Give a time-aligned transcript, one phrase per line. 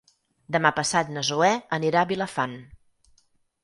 [0.55, 2.61] Demà passat na Zoè anirà a Vilafant.